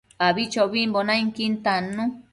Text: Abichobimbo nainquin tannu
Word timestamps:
Abichobimbo 0.27 0.99
nainquin 1.07 1.53
tannu 1.63 2.03